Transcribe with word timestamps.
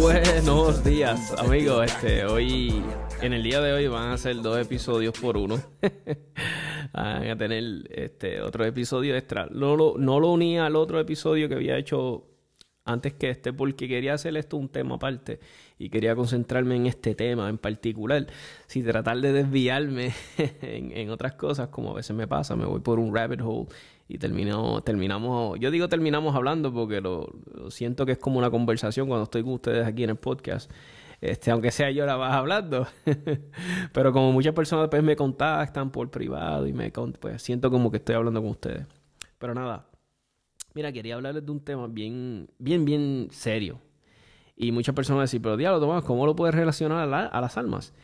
Buenos 0.00 0.84
días, 0.84 1.32
amigos. 1.38 1.86
Este, 1.86 2.26
hoy, 2.26 2.82
en 3.22 3.32
el 3.32 3.42
día 3.42 3.60
de 3.62 3.72
hoy 3.72 3.88
van 3.88 4.10
a 4.10 4.18
ser 4.18 4.42
dos 4.42 4.58
episodios 4.58 5.18
por 5.18 5.38
uno. 5.38 5.58
van 6.92 7.28
a 7.30 7.36
tener 7.36 7.88
este 7.90 8.42
otro 8.42 8.66
episodio 8.66 9.16
extra. 9.16 9.46
No 9.50 9.74
lo, 9.74 9.94
no 9.96 10.20
lo 10.20 10.32
uní 10.32 10.58
al 10.58 10.76
otro 10.76 11.00
episodio 11.00 11.48
que 11.48 11.54
había 11.54 11.78
hecho 11.78 12.24
antes 12.86 13.14
que 13.14 13.30
este, 13.30 13.52
porque 13.52 13.88
quería 13.88 14.14
hacer 14.14 14.36
esto 14.36 14.56
un 14.56 14.68
tema 14.68 14.94
aparte 14.94 15.40
y 15.78 15.90
quería 15.90 16.14
concentrarme 16.14 16.76
en 16.76 16.86
este 16.86 17.14
tema 17.14 17.48
en 17.48 17.58
particular, 17.58 18.26
sin 18.66 18.84
tratar 18.84 19.20
de 19.20 19.32
desviarme 19.32 20.12
en, 20.62 21.10
otras 21.10 21.34
cosas, 21.34 21.68
como 21.68 21.90
a 21.90 21.94
veces 21.94 22.16
me 22.16 22.28
pasa, 22.28 22.54
me 22.54 22.64
voy 22.64 22.80
por 22.80 22.98
un 22.98 23.14
rabbit 23.14 23.40
hole 23.42 23.66
y 24.08 24.18
termino, 24.18 24.82
terminamos, 24.82 25.58
yo 25.58 25.70
digo 25.70 25.88
terminamos 25.88 26.34
hablando 26.34 26.72
porque 26.72 27.00
lo, 27.00 27.28
siento 27.70 28.06
que 28.06 28.12
es 28.12 28.18
como 28.18 28.38
una 28.38 28.50
conversación 28.50 29.08
cuando 29.08 29.24
estoy 29.24 29.42
con 29.42 29.54
ustedes 29.54 29.86
aquí 29.86 30.04
en 30.04 30.10
el 30.10 30.16
podcast. 30.16 30.70
Este, 31.20 31.50
aunque 31.50 31.70
sea 31.70 31.90
yo 31.90 32.04
la 32.06 32.16
vas 32.16 32.34
hablando. 32.34 32.86
Pero 33.92 34.12
como 34.12 34.32
muchas 34.32 34.54
personas 34.54 34.88
pues 34.88 35.02
me 35.02 35.16
contactan 35.16 35.90
por 35.90 36.10
privado 36.10 36.66
y 36.66 36.72
me 36.72 36.90
pues 36.90 37.42
siento 37.42 37.70
como 37.70 37.90
que 37.90 37.96
estoy 37.96 38.14
hablando 38.14 38.40
con 38.42 38.50
ustedes. 38.50 38.86
Pero 39.38 39.54
nada, 39.54 39.86
Mira, 40.76 40.92
quería 40.92 41.14
hablarles 41.14 41.46
de 41.46 41.52
un 41.52 41.64
tema 41.64 41.86
bien, 41.86 42.50
bien, 42.58 42.84
bien 42.84 43.28
serio. 43.30 43.80
Y 44.56 44.72
muchas 44.72 44.94
personas 44.94 45.30
dicen, 45.30 45.40
pero 45.40 45.56
diablo, 45.56 45.80
Tomás, 45.80 46.04
¿cómo 46.04 46.26
lo 46.26 46.36
puedes 46.36 46.54
relacionar 46.54 47.08
a, 47.32 47.40
las 47.40 47.56
almas? 47.56 47.94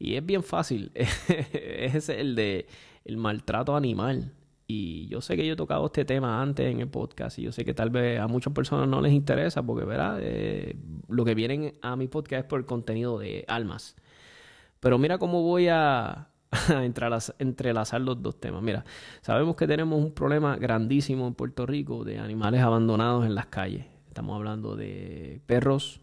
Y 0.00 0.16
es 0.16 0.26
bien 0.26 0.42
fácil. 0.42 0.90
es 0.96 2.08
el 2.08 2.34
de 2.34 2.66
el 3.04 3.18
maltrato 3.18 3.76
animal. 3.76 4.32
Y 4.70 5.06
yo 5.06 5.22
sé 5.22 5.34
que 5.34 5.46
yo 5.46 5.54
he 5.54 5.56
tocado 5.56 5.86
este 5.86 6.04
tema 6.04 6.42
antes 6.42 6.70
en 6.70 6.80
el 6.80 6.88
podcast 6.88 7.38
y 7.38 7.42
yo 7.42 7.52
sé 7.52 7.64
que 7.64 7.72
tal 7.72 7.88
vez 7.88 8.20
a 8.20 8.28
muchas 8.28 8.52
personas 8.52 8.86
no 8.86 9.00
les 9.00 9.14
interesa 9.14 9.62
porque, 9.62 9.86
¿verdad? 9.86 10.18
Eh, 10.20 10.76
lo 11.08 11.24
que 11.24 11.34
vienen 11.34 11.72
a 11.80 11.96
mi 11.96 12.06
podcast 12.06 12.42
es 12.42 12.48
por 12.48 12.60
el 12.60 12.66
contenido 12.66 13.18
de 13.18 13.46
almas. 13.48 13.96
Pero 14.78 14.98
mira 14.98 15.16
cómo 15.16 15.42
voy 15.42 15.68
a, 15.68 16.28
entrelazar 17.38 18.02
los 18.02 18.20
dos 18.20 18.38
temas. 18.38 18.62
Mira, 18.62 18.84
sabemos 19.22 19.56
que 19.56 19.66
tenemos 19.66 19.98
un 20.02 20.12
problema 20.12 20.56
grandísimo 20.56 21.26
en 21.26 21.32
Puerto 21.32 21.64
Rico 21.64 22.04
de 22.04 22.18
animales 22.18 22.60
abandonados 22.60 23.24
en 23.24 23.34
las 23.34 23.46
calles. 23.46 23.86
Estamos 24.08 24.36
hablando 24.36 24.76
de 24.76 25.40
perros, 25.46 26.02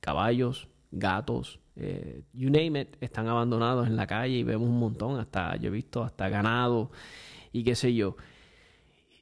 caballos, 0.00 0.68
gatos, 0.90 1.60
eh, 1.76 2.24
you 2.32 2.50
name 2.50 2.80
it, 2.80 2.96
están 3.00 3.28
abandonados 3.28 3.86
en 3.86 3.94
la 3.94 4.08
calle 4.08 4.34
y 4.34 4.42
vemos 4.42 4.68
un 4.68 4.80
montón, 4.80 5.20
hasta 5.20 5.54
yo 5.56 5.68
he 5.68 5.72
visto 5.72 6.02
hasta 6.02 6.28
ganado 6.28 6.90
y 7.54 7.62
qué 7.62 7.76
sé 7.76 7.94
yo. 7.94 8.16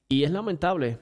Y 0.09 0.25
es 0.25 0.31
lamentable 0.31 0.99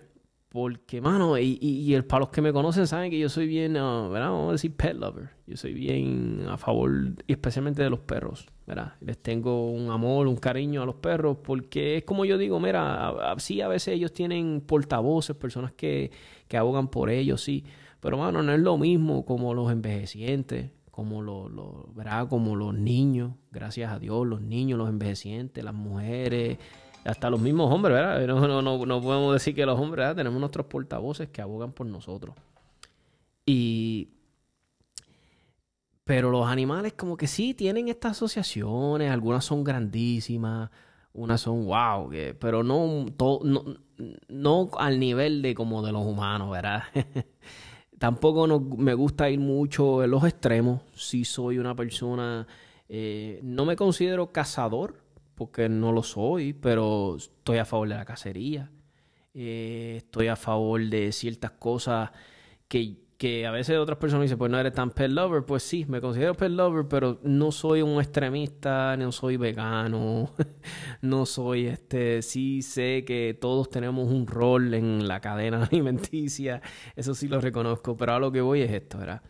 porque, 0.51 1.01
mano, 1.01 1.39
y, 1.39 1.95
el, 1.95 2.05
para 2.05 2.21
los 2.21 2.31
que 2.31 2.43
me 2.43 2.53
conocen 2.53 2.89
saben 2.89 3.09
que 3.09 3.19
yo 3.21 3.29
soy 3.29 3.47
bien, 3.47 3.77
uh. 3.77 4.11
Vamos 4.11 4.49
a 4.49 4.53
decir 4.53 4.75
pet 4.75 4.97
lover. 4.97 5.31
Yo 5.47 5.57
soy 5.57 5.73
bien 5.73 6.45
a 6.49 6.57
favor, 6.57 6.91
especialmente 7.29 7.85
de 7.85 7.89
los 7.89 8.01
perros, 8.01 8.49
¿verdad? 8.67 8.95
Les 9.01 9.17
tengo 9.17 9.71
un 9.71 9.93
amor, 9.93 10.27
un 10.27 10.37
cariño 10.37 10.83
a 10.83 10.87
los 10.87 10.97
perros 10.97 11.39
porque 11.45 11.99
es 11.99 12.05
como 12.05 12.25
yo 12.25 12.37
digo, 12.37 12.59
mira, 12.59 13.15
sí, 13.39 13.61
a 13.61 13.69
veces 13.69 13.95
ellos 13.95 14.13
tienen 14.13 14.61
portavoces, 14.61 15.37
personas 15.37 15.73
que, 15.73 16.11
que 16.49 16.57
abogan 16.57 16.89
por 16.89 17.11
ellos, 17.11 17.41
sí. 17.41 17.65
Pero, 18.01 18.19
mano, 18.19 18.43
no 18.43 18.53
es 18.53 18.61
lo 18.61 18.77
mismo 18.77 19.25
como 19.25 19.55
los 19.55 19.71
envejecientes, 19.71 20.73
como 20.91 21.23
los, 21.23 21.49
los, 21.53 21.95
¿verdad? 21.95 22.29
Como 22.29 22.57
los 22.57 22.75
niños, 22.75 23.35
gracias 23.53 23.93
a 23.93 24.01
Dios, 24.01 24.27
los 24.27 24.41
niños, 24.41 24.79
los 24.79 24.89
envejecientes, 24.89 25.63
las 25.63 25.75
mujeres 25.75 26.59
hasta 27.05 27.31
los 27.31 27.41
mismos 27.41 27.73
hombres, 27.73 27.95
¿verdad? 27.95 28.27
No, 28.27 28.63
no, 28.63 28.87
no, 28.87 29.01
podemos 29.03 29.33
decir 29.33 29.55
que 29.55 29.65
los 29.67 29.79
hombres, 29.79 30.03
¿verdad? 30.03 30.17
Tenemos 30.17 30.41
nuestros 30.41 30.67
portavoces 30.67 31.29
que 31.29 31.43
abogan 31.43 31.73
por 31.73 31.87
nosotros. 31.87 32.35
Y... 33.47 34.09
Pero 36.05 36.31
los 36.31 36.47
animales 36.47 36.95
como 36.95 37.17
que 37.17 37.29
sí 37.29 37.55
tienen 37.55 37.89
estas 37.89 38.13
asociaciones, 38.13 39.13
algunas 39.13 39.45
son 39.45 39.63
grandísimas, 39.63 40.71
unas 41.13 41.41
son 41.41 41.67
wow, 41.67 42.11
pero 42.39 42.65
no, 42.65 43.07
no, 43.17 43.63
no 44.29 44.71
al 44.77 44.99
nivel 44.99 45.41
de 45.43 45.55
como 45.55 45.83
de 45.83 45.93
los 45.93 46.05
humanos, 46.05 46.51
¿verdad? 46.51 46.83
Tampoco 47.99 48.47
me 48.49 48.95
gusta 48.95 49.29
ir 49.29 49.39
mucho 49.39 50.03
en 50.03 50.11
los 50.11 50.25
extremos. 50.25 50.81
Sí 50.95 51.25
soy 51.25 51.59
una 51.59 51.77
persona, 51.77 52.47
eh, 52.89 53.41
no 53.43 53.65
me 53.65 53.77
considero 53.77 54.33
cazador, 54.33 54.97
porque 55.41 55.71
no 55.71 55.91
lo 55.91 56.03
soy, 56.03 56.53
pero 56.53 57.17
estoy 57.17 57.57
a 57.57 57.65
favor 57.65 57.89
de 57.89 57.95
la 57.95 58.05
cacería. 58.05 58.71
Eh, 59.33 59.95
estoy 59.97 60.29
a 60.29 60.37
favor 60.37 60.85
de 60.85 61.13
ciertas 61.13 61.53
cosas 61.53 62.11
que, 62.69 62.99
que, 63.17 63.47
a 63.47 63.51
veces 63.51 63.79
otras 63.79 63.97
personas 63.97 64.25
dicen, 64.25 64.37
pues 64.37 64.51
no 64.51 64.59
eres 64.59 64.75
tan 64.75 64.91
pet 64.91 65.11
lover. 65.11 65.47
Pues 65.47 65.63
sí, 65.63 65.87
me 65.89 66.03
considero 66.03 66.35
pet 66.35 66.51
lover, 66.51 66.89
pero 66.89 67.21
no 67.23 67.53
soy 67.53 67.81
un 67.81 67.99
extremista, 68.03 68.99
no 68.99 69.13
soy 69.13 69.39
vegano, 69.39 70.31
no 71.01 71.25
soy 71.25 71.69
este, 71.69 72.21
sí 72.21 72.61
sé 72.61 73.07
que 73.07 73.35
todos 73.41 73.71
tenemos 73.71 74.13
un 74.13 74.27
rol 74.27 74.75
en 74.75 75.09
la 75.09 75.23
cadena 75.23 75.65
alimenticia, 75.73 76.61
eso 76.97 77.15
sí 77.15 77.29
lo 77.29 77.41
reconozco, 77.41 77.97
pero 77.97 78.13
a 78.13 78.19
lo 78.19 78.31
que 78.31 78.43
voy 78.43 78.61
es 78.61 78.71
esto, 78.71 78.99
¿verdad? 78.99 79.23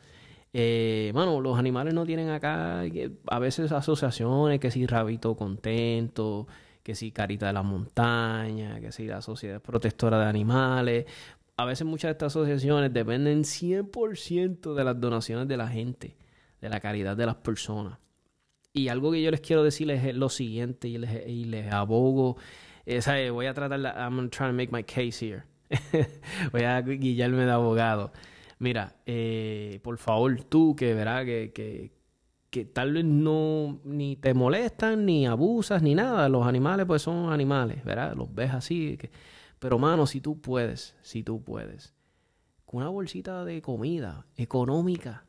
Eh, 0.52 1.10
bueno, 1.14 1.40
los 1.40 1.58
animales 1.58 1.94
no 1.94 2.04
tienen 2.04 2.30
acá 2.30 2.82
a 3.26 3.38
veces 3.38 3.70
asociaciones, 3.72 4.58
que 4.58 4.70
si 4.70 4.86
Rabito 4.86 5.36
Contento, 5.36 6.46
que 6.82 6.94
si 6.94 7.12
Carita 7.12 7.46
de 7.46 7.52
la 7.52 7.62
Montaña, 7.62 8.80
que 8.80 8.92
si 8.92 9.06
la 9.06 9.22
Sociedad 9.22 9.60
Protectora 9.60 10.18
de 10.18 10.26
Animales. 10.26 11.06
A 11.56 11.64
veces 11.64 11.86
muchas 11.86 12.08
de 12.08 12.12
estas 12.12 12.32
asociaciones 12.32 12.92
dependen 12.92 13.44
100% 13.44 14.74
de 14.74 14.84
las 14.84 14.98
donaciones 14.98 15.46
de 15.46 15.56
la 15.56 15.68
gente, 15.68 16.16
de 16.60 16.68
la 16.68 16.80
caridad 16.80 17.16
de 17.16 17.26
las 17.26 17.36
personas. 17.36 17.98
Y 18.72 18.88
algo 18.88 19.12
que 19.12 19.20
yo 19.20 19.30
les 19.30 19.40
quiero 19.40 19.62
decirles 19.62 20.04
es 20.04 20.14
lo 20.14 20.28
siguiente 20.28 20.88
y 20.88 20.96
les, 20.96 21.26
y 21.28 21.44
les 21.44 21.70
abogo. 21.72 22.38
Eh, 22.86 23.30
voy 23.30 23.46
a 23.46 23.54
tratar, 23.54 23.78
I'm 23.80 24.30
trying 24.30 24.50
to 24.50 24.54
make 24.54 24.72
my 24.72 24.82
case 24.82 25.24
here. 25.24 25.44
voy 26.52 26.62
a 26.62 26.80
guiarme 26.80 27.44
de 27.44 27.50
abogado. 27.50 28.12
Mira, 28.60 28.96
eh, 29.06 29.80
por 29.82 29.96
favor, 29.96 30.44
tú 30.44 30.76
que 30.76 30.92
verás 30.92 31.24
que, 31.24 31.92
que, 32.50 32.64
tal 32.66 32.92
vez 32.92 33.06
no 33.06 33.80
ni 33.84 34.16
te 34.16 34.34
molestan, 34.34 35.06
ni 35.06 35.26
abusas, 35.26 35.82
ni 35.82 35.94
nada. 35.94 36.28
Los 36.28 36.46
animales, 36.46 36.84
pues 36.84 37.00
son 37.00 37.32
animales, 37.32 37.82
¿verdad? 37.84 38.14
Los 38.14 38.34
ves 38.34 38.52
así. 38.52 38.98
Pero, 39.58 39.78
mano, 39.78 40.06
si 40.06 40.20
tú 40.20 40.42
puedes, 40.42 40.94
si 41.00 41.22
tú 41.22 41.42
puedes, 41.42 41.94
con 42.66 42.82
una 42.82 42.90
bolsita 42.90 43.46
de 43.46 43.62
comida 43.62 44.26
económica, 44.36 45.24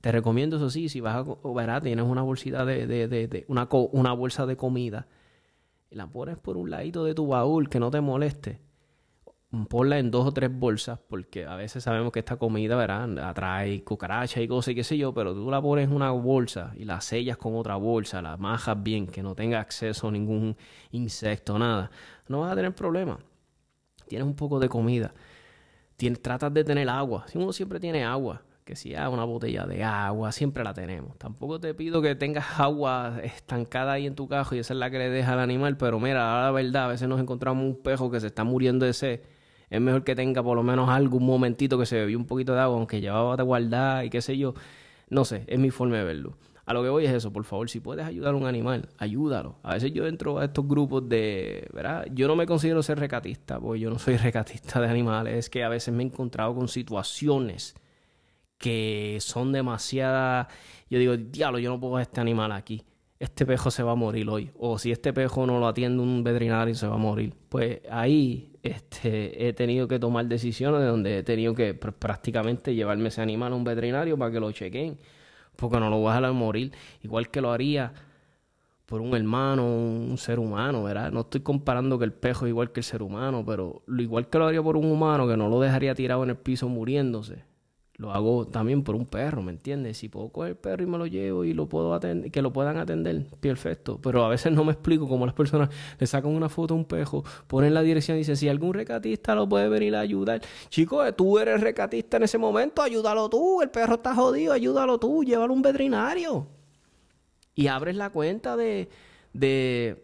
te 0.00 0.10
recomiendo 0.10 0.56
eso 0.56 0.68
sí, 0.68 0.88
si 0.88 1.00
vas 1.00 1.24
a, 1.24 1.48
verás, 1.54 1.80
tienes 1.80 2.04
una 2.04 2.22
bolsita 2.22 2.64
de, 2.64 2.88
de, 2.88 3.06
de, 3.06 3.44
una, 3.46 3.68
una 3.92 4.12
bolsa 4.14 4.46
de 4.46 4.56
comida, 4.56 5.06
la 5.90 6.08
pones 6.08 6.38
por 6.38 6.56
un 6.56 6.70
ladito 6.70 7.04
de 7.04 7.14
tu 7.14 7.28
baúl 7.28 7.68
que 7.68 7.78
no 7.78 7.92
te 7.92 8.00
moleste 8.00 8.63
ponla 9.68 9.98
en 9.98 10.10
dos 10.10 10.26
o 10.26 10.32
tres 10.32 10.50
bolsas, 10.52 10.98
porque 11.08 11.46
a 11.46 11.54
veces 11.56 11.84
sabemos 11.84 12.12
que 12.12 12.18
esta 12.20 12.36
comida, 12.36 12.76
¿verdad? 12.76 13.18
Atrae 13.18 13.82
cucarachas 13.84 14.42
y 14.42 14.48
cosas 14.48 14.72
y 14.72 14.74
qué 14.74 14.84
sé 14.84 14.98
yo, 14.98 15.14
pero 15.14 15.34
tú 15.34 15.50
la 15.50 15.60
pones 15.62 15.88
en 15.88 15.94
una 15.94 16.10
bolsa 16.10 16.72
y 16.76 16.84
la 16.84 17.00
sellas 17.00 17.36
con 17.36 17.56
otra 17.56 17.76
bolsa, 17.76 18.22
la 18.22 18.36
majas 18.36 18.82
bien, 18.82 19.06
que 19.06 19.22
no 19.22 19.34
tenga 19.34 19.60
acceso 19.60 20.08
a 20.08 20.12
ningún 20.12 20.56
insecto, 20.92 21.58
nada, 21.58 21.90
no 22.28 22.40
vas 22.40 22.52
a 22.52 22.56
tener 22.56 22.74
problema. 22.74 23.18
Tienes 24.08 24.26
un 24.26 24.36
poco 24.36 24.58
de 24.58 24.68
comida, 24.68 25.14
tienes, 25.96 26.20
tratas 26.20 26.52
de 26.52 26.64
tener 26.64 26.88
agua, 26.88 27.24
si 27.28 27.38
uno 27.38 27.52
siempre 27.52 27.80
tiene 27.80 28.04
agua, 28.04 28.42
que 28.64 28.76
si 28.76 28.94
hay 28.94 29.06
una 29.12 29.24
botella 29.24 29.66
de 29.66 29.84
agua, 29.84 30.32
siempre 30.32 30.64
la 30.64 30.72
tenemos. 30.72 31.18
Tampoco 31.18 31.60
te 31.60 31.74
pido 31.74 32.00
que 32.00 32.14
tengas 32.14 32.58
agua 32.58 33.20
estancada 33.22 33.92
ahí 33.92 34.06
en 34.06 34.14
tu 34.14 34.26
cajo 34.26 34.54
y 34.54 34.58
esa 34.58 34.72
es 34.72 34.78
la 34.78 34.90
que 34.90 34.98
le 34.98 35.10
deja 35.10 35.34
al 35.34 35.40
animal, 35.40 35.76
pero 35.76 36.00
mira, 36.00 36.42
la 36.42 36.50
verdad, 36.50 36.84
a 36.84 36.88
veces 36.88 37.08
nos 37.08 37.20
encontramos 37.20 37.64
un 37.64 37.82
pejo 37.82 38.10
que 38.10 38.20
se 38.20 38.28
está 38.28 38.44
muriendo 38.44 38.86
de 38.86 38.94
sed 38.94 39.20
es 39.74 39.80
mejor 39.80 40.04
que 40.04 40.14
tenga 40.14 40.42
por 40.42 40.56
lo 40.56 40.62
menos 40.62 40.88
algún 40.88 41.24
momentito 41.26 41.78
que 41.78 41.86
se 41.86 41.96
bebió 41.96 42.16
un 42.16 42.26
poquito 42.26 42.54
de 42.54 42.60
agua, 42.60 42.76
aunque 42.76 43.00
llevaba 43.00 43.36
de 43.36 43.42
guardar 43.42 44.04
y 44.04 44.10
qué 44.10 44.22
sé 44.22 44.38
yo. 44.38 44.54
No 45.10 45.24
sé, 45.24 45.44
es 45.48 45.58
mi 45.58 45.70
forma 45.70 45.96
de 45.98 46.04
verlo. 46.04 46.36
A 46.64 46.72
lo 46.72 46.82
que 46.82 46.88
voy 46.88 47.04
es 47.04 47.12
eso, 47.12 47.32
por 47.32 47.44
favor, 47.44 47.68
si 47.68 47.80
puedes 47.80 48.06
ayudar 48.06 48.34
a 48.34 48.36
un 48.36 48.46
animal, 48.46 48.88
ayúdalo. 48.98 49.58
A 49.62 49.74
veces 49.74 49.92
yo 49.92 50.06
entro 50.06 50.38
a 50.38 50.46
estos 50.46 50.66
grupos 50.66 51.08
de, 51.08 51.68
¿verdad? 51.74 52.06
Yo 52.12 52.26
no 52.28 52.36
me 52.36 52.46
considero 52.46 52.82
ser 52.82 52.98
recatista, 52.98 53.60
porque 53.60 53.80
yo 53.80 53.90
no 53.90 53.98
soy 53.98 54.16
recatista 54.18 54.80
de 54.80 54.88
animales, 54.88 55.34
es 55.34 55.50
que 55.50 55.64
a 55.64 55.68
veces 55.68 55.92
me 55.92 56.04
he 56.04 56.06
encontrado 56.06 56.54
con 56.54 56.68
situaciones 56.68 57.74
que 58.56 59.18
son 59.20 59.52
demasiadas, 59.52 60.46
yo 60.88 60.98
digo, 60.98 61.16
diablo, 61.16 61.58
yo 61.58 61.68
no 61.68 61.80
puedo 61.80 61.98
este 61.98 62.20
animal 62.20 62.52
aquí. 62.52 62.82
Este 63.18 63.46
pejo 63.46 63.70
se 63.70 63.82
va 63.82 63.92
a 63.92 63.94
morir 63.94 64.28
hoy. 64.28 64.50
O 64.58 64.78
si 64.78 64.90
este 64.90 65.12
pejo 65.12 65.46
no 65.46 65.58
lo 65.58 65.68
atiende 65.68 66.02
un 66.02 66.24
veterinario, 66.24 66.74
se 66.74 66.86
va 66.86 66.94
a 66.94 66.98
morir. 66.98 67.34
Pues 67.48 67.80
ahí 67.90 68.54
este, 68.62 69.48
he 69.48 69.52
tenido 69.52 69.86
que 69.86 69.98
tomar 69.98 70.26
decisiones 70.26 70.80
de 70.80 70.86
donde 70.86 71.18
he 71.18 71.22
tenido 71.22 71.54
que 71.54 71.74
prácticamente 71.74 72.74
llevarme 72.74 73.08
ese 73.08 73.20
animal 73.22 73.52
a 73.52 73.56
un 73.56 73.64
veterinario 73.64 74.18
para 74.18 74.32
que 74.32 74.40
lo 74.40 74.50
chequen, 74.52 74.98
porque 75.56 75.78
no 75.78 75.90
lo 75.90 75.98
voy 75.98 76.12
a 76.12 76.16
dejar 76.16 76.32
morir, 76.32 76.72
igual 77.02 77.30
que 77.30 77.40
lo 77.40 77.52
haría 77.52 77.92
por 78.86 79.00
un 79.00 79.14
hermano, 79.14 79.66
un 79.66 80.16
ser 80.18 80.38
humano, 80.38 80.82
¿verdad? 80.82 81.10
No 81.10 81.20
estoy 81.20 81.40
comparando 81.40 81.98
que 81.98 82.04
el 82.04 82.12
pejo 82.12 82.46
es 82.46 82.50
igual 82.50 82.72
que 82.72 82.80
el 82.80 82.84
ser 82.84 83.02
humano, 83.02 83.44
pero 83.46 83.82
lo 83.86 84.02
igual 84.02 84.28
que 84.28 84.38
lo 84.38 84.46
haría 84.46 84.62
por 84.62 84.76
un 84.76 84.86
humano, 84.86 85.26
que 85.26 85.36
no 85.36 85.48
lo 85.48 85.60
dejaría 85.60 85.94
tirado 85.94 86.22
en 86.24 86.30
el 86.30 86.36
piso 86.36 86.68
muriéndose, 86.68 87.44
lo 87.96 88.10
hago 88.10 88.46
también 88.46 88.82
por 88.82 88.96
un 88.96 89.06
perro, 89.06 89.40
¿me 89.42 89.52
entiendes? 89.52 89.98
Si 89.98 90.08
puedo 90.08 90.28
coger 90.28 90.50
el 90.50 90.56
perro 90.56 90.82
y 90.82 90.86
me 90.86 90.98
lo 90.98 91.06
llevo 91.06 91.44
y 91.44 91.52
lo 91.52 91.68
puedo 91.68 91.94
atender, 91.94 92.30
que 92.30 92.42
lo 92.42 92.52
puedan 92.52 92.76
atender, 92.76 93.26
perfecto. 93.40 94.00
Pero 94.02 94.24
a 94.24 94.28
veces 94.28 94.52
no 94.52 94.64
me 94.64 94.72
explico 94.72 95.08
cómo 95.08 95.26
las 95.26 95.34
personas 95.34 95.68
le 95.98 96.06
sacan 96.06 96.32
una 96.32 96.48
foto 96.48 96.74
a 96.74 96.76
un 96.76 96.84
pejo, 96.84 97.24
ponen 97.46 97.72
la 97.72 97.82
dirección 97.82 98.16
y 98.16 98.20
dicen, 98.20 98.36
si 98.36 98.48
algún 98.48 98.74
recatista 98.74 99.34
lo 99.34 99.48
puede 99.48 99.68
venir 99.68 99.94
a 99.94 100.00
ayudar. 100.00 100.42
Chico, 100.70 101.00
tú 101.14 101.38
eres 101.38 101.60
recatista 101.60 102.16
en 102.16 102.24
ese 102.24 102.36
momento, 102.36 102.82
ayúdalo 102.82 103.28
tú, 103.28 103.62
el 103.62 103.70
perro 103.70 103.94
está 103.94 104.14
jodido, 104.14 104.52
ayúdalo 104.52 104.98
tú, 104.98 105.22
llévalo 105.22 105.52
a 105.52 105.56
un 105.56 105.62
veterinario. 105.62 106.48
Y 107.54 107.68
abres 107.68 107.94
la 107.94 108.10
cuenta 108.10 108.56
de, 108.56 108.88
de 109.32 110.03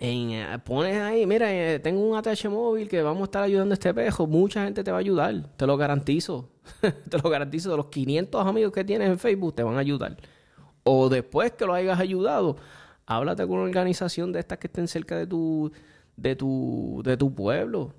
en, 0.00 0.30
eh, 0.30 0.58
pones 0.64 0.96
ahí, 0.96 1.26
mira, 1.26 1.52
eh, 1.52 1.80
tengo 1.80 2.00
un 2.00 2.16
ATH 2.16 2.48
móvil 2.48 2.88
que 2.88 3.02
vamos 3.02 3.22
a 3.22 3.24
estar 3.24 3.42
ayudando 3.42 3.72
a 3.72 3.74
este 3.74 3.92
pejo. 3.92 4.26
Mucha 4.28 4.64
gente 4.64 4.84
te 4.84 4.92
va 4.92 4.98
a 4.98 5.00
ayudar, 5.00 5.48
te 5.56 5.66
lo 5.66 5.76
garantizo. 5.76 6.50
te 7.10 7.18
lo 7.18 7.28
garantizo. 7.28 7.70
De 7.70 7.76
los 7.76 7.86
500 7.86 8.46
amigos 8.46 8.72
que 8.72 8.84
tienes 8.84 9.08
en 9.08 9.18
Facebook, 9.18 9.56
te 9.56 9.64
van 9.64 9.74
a 9.74 9.80
ayudar. 9.80 10.16
O 10.84 11.08
después 11.08 11.52
que 11.52 11.66
lo 11.66 11.74
hayas 11.74 11.98
ayudado, 11.98 12.56
háblate 13.06 13.42
con 13.46 13.56
una 13.56 13.64
organización 13.64 14.32
de 14.32 14.38
estas 14.40 14.58
que 14.58 14.68
estén 14.68 14.86
cerca 14.86 15.16
de 15.16 15.26
tu, 15.26 15.72
de 16.16 16.36
tu, 16.36 17.02
de 17.04 17.16
tu 17.16 17.34
pueblo. 17.34 17.92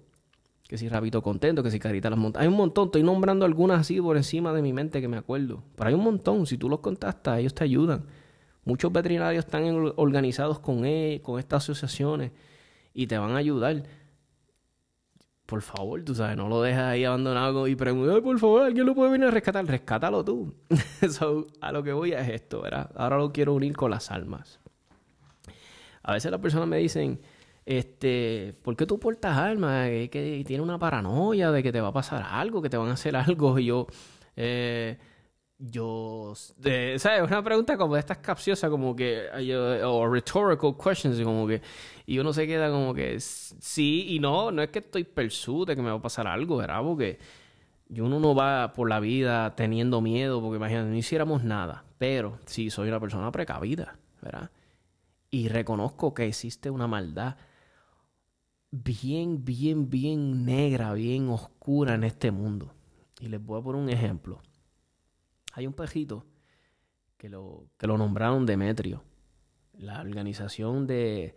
Que 0.70 0.78
si 0.78 0.88
Rabito 0.88 1.22
Contento, 1.22 1.64
que 1.64 1.72
si 1.72 1.80
Carita 1.80 2.10
las 2.10 2.20
Montañas. 2.20 2.44
Hay 2.44 2.48
un 2.48 2.58
montón, 2.58 2.86
estoy 2.86 3.04
nombrando 3.04 3.44
algunas 3.44 3.82
así 3.82 4.00
por 4.00 4.16
encima 4.16 4.54
de 4.54 4.62
mi 4.62 4.72
mente 4.72 5.02
que 5.02 5.08
me 5.10 5.18
acuerdo. 5.18 5.64
Pero 5.76 5.90
hay 5.90 5.96
un 5.96 6.04
montón, 6.04 6.46
si 6.46 6.58
tú 6.58 6.70
los 6.70 6.80
contactas, 6.80 7.40
ellos 7.40 7.54
te 7.54 7.66
ayudan. 7.66 8.06
Muchos 8.66 8.92
veterinarios 8.92 9.46
están 9.46 9.94
organizados 9.96 10.60
con, 10.60 10.86
e, 10.86 11.22
con 11.24 11.40
estas 11.40 11.64
asociaciones 11.64 12.32
y 12.94 13.08
te 13.08 13.18
van 13.18 13.32
a 13.32 13.38
ayudar. 13.38 13.84
Por 15.46 15.62
favor, 15.62 16.04
tú 16.04 16.14
sabes, 16.14 16.38
no 16.38 16.48
lo 16.48 16.62
dejes 16.62 16.80
ahí 16.80 17.06
abandonado 17.06 17.68
y 17.68 17.76
preguntas, 17.76 18.22
por 18.22 18.38
favor, 18.38 18.64
¿alguien 18.64 18.86
lo 18.86 18.94
puede 18.94 19.12
venir 19.12 19.28
a 19.28 19.32
rescatar? 19.32 19.66
Rescátalo 19.66 20.24
tú. 20.24 20.54
a 21.62 21.72
lo 21.72 21.84
que 21.84 21.92
voy 21.92 22.12
es 22.12 22.30
esto, 22.30 22.62
¿verdad? 22.62 22.92
Ahora 22.96 23.18
lo 23.18 23.32
quiero 23.32 23.54
unir 23.54 23.76
con 23.76 23.90
las 23.90 24.12
almas. 24.12 24.60
A 26.04 26.14
veces 26.14 26.30
las 26.30 26.40
personas 26.40 26.68
me 26.68 26.78
dicen, 26.78 27.20
este, 27.66 28.56
¿por 28.64 28.76
qué 28.76 28.86
tú 28.86 29.00
portas 29.00 29.38
almas? 29.38 29.90
Que, 29.90 30.10
que 30.10 30.44
tiene 30.46 30.64
una 30.64 30.80
paranoia 30.80 31.52
de 31.52 31.64
que 31.64 31.72
te 31.72 31.82
va 31.82 31.90
a 31.90 31.94
pasar 31.94 32.26
algo, 32.28 32.62
que 32.62 32.70
te 32.70 32.78
van 32.78 32.90
a 32.90 32.94
hacer 32.94 33.16
algo. 33.16 33.58
Y 33.60 33.66
yo, 33.66 33.88
eh, 34.36 34.98
yo, 35.62 36.34
de, 36.56 36.98
¿sabes? 37.00 37.22
Una 37.22 37.44
pregunta 37.44 37.78
como 37.78 37.96
de 37.96 38.00
estas 38.00 38.20
capciosas, 38.20 38.70
como 38.70 38.96
que, 38.96 39.28
o 39.84 40.08
rhetorical 40.08 40.76
questions, 40.82 41.22
como 41.22 41.46
que, 41.46 41.62
y 42.06 42.18
uno 42.18 42.32
se 42.32 42.48
queda 42.48 42.72
como 42.72 42.94
que, 42.94 43.20
sí 43.20 44.06
y 44.10 44.20
no, 44.20 44.52
no 44.52 44.62
es 44.62 44.70
que 44.70 44.80
estoy 44.80 45.04
persuado 45.04 45.66
de 45.66 45.76
que 45.76 45.82
me 45.82 45.90
va 45.90 45.98
a 45.98 46.02
pasar 46.02 46.28
algo, 46.28 46.58
¿verdad? 46.58 46.82
Porque 46.82 47.20
uno 47.90 48.22
no 48.22 48.34
va 48.34 48.72
por 48.72 48.88
la 48.88 49.02
vida 49.02 49.54
teniendo 49.56 50.00
miedo, 50.00 50.42
porque 50.42 50.58
imagínate, 50.58 50.90
no 50.90 50.96
hiciéramos 50.96 51.44
nada, 51.44 51.84
pero 51.98 52.40
sí 52.46 52.70
soy 52.70 52.88
una 52.88 53.02
persona 53.02 53.30
precavida, 53.30 53.98
¿verdad? 54.22 54.52
Y 55.30 55.50
reconozco 55.50 56.14
que 56.14 56.26
existe 56.26 56.70
una 56.70 56.88
maldad 56.88 57.36
bien, 58.72 59.44
bien, 59.44 59.90
bien 59.90 60.46
negra, 60.46 60.94
bien 60.94 61.28
oscura 61.28 61.96
en 61.96 62.06
este 62.06 62.32
mundo. 62.32 62.74
Y 63.20 63.28
les 63.28 63.44
voy 63.44 63.60
a 63.60 63.64
poner 63.64 63.82
un 63.82 63.90
ejemplo 63.90 64.42
hay 65.54 65.68
un 65.68 65.74
pejito 65.74 66.26
que 67.18 67.30
lo, 67.30 67.68
que 67.78 67.88
lo 67.88 67.98
nombraron 67.98 68.46
Demetrio. 68.46 69.04
La 69.74 70.02
organización 70.02 70.88
de, 70.88 71.36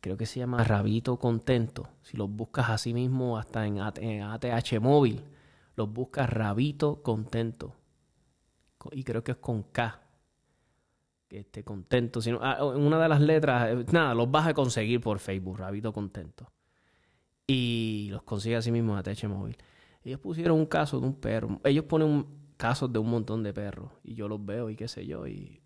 creo 0.00 0.16
que 0.16 0.26
se 0.26 0.40
llama 0.40 0.64
Rabito 0.64 1.18
Contento. 1.18 1.88
Si 2.02 2.16
los 2.16 2.30
buscas 2.30 2.70
así 2.70 2.94
mismo, 2.94 3.38
hasta 3.38 3.66
en, 3.66 3.80
ATH 3.80 4.80
móvil, 4.80 5.22
los 5.76 5.92
buscas 5.92 6.30
Rabito 6.30 7.02
Contento. 7.02 7.76
Y 8.92 9.04
creo 9.04 9.22
que 9.22 9.32
es 9.32 9.38
con 9.38 9.64
K. 9.64 10.00
Que 11.28 11.40
esté 11.40 11.62
contento. 11.62 12.20
Sino, 12.20 12.38
ah, 12.42 12.64
una 12.64 13.00
de 13.00 13.08
las 13.08 13.20
letras, 13.20 13.68
eh, 13.70 13.86
nada, 13.92 14.14
los 14.14 14.30
vas 14.30 14.48
a 14.48 14.54
conseguir 14.54 15.00
por 15.00 15.18
Facebook, 15.18 15.58
Rabito 15.58 15.92
Contento. 15.92 16.50
Y 17.46 18.08
los 18.10 18.22
consigues 18.22 18.60
así 18.60 18.72
mismo 18.72 18.92
en 18.92 18.98
ATH 18.98 19.24
móvil. 19.28 19.56
Ellos 20.02 20.18
pusieron 20.18 20.58
un 20.58 20.66
caso 20.66 20.98
de 20.98 21.06
un 21.06 21.14
perro. 21.14 21.60
Ellos 21.62 21.84
ponen 21.84 22.08
un, 22.08 22.40
casos 22.60 22.92
de 22.92 22.98
un 22.98 23.10
montón 23.10 23.42
de 23.42 23.54
perros. 23.54 23.90
Y 24.04 24.14
yo 24.14 24.28
los 24.28 24.44
veo 24.44 24.68
y 24.68 24.76
qué 24.76 24.86
sé 24.86 25.06
yo. 25.06 25.26
Y, 25.26 25.62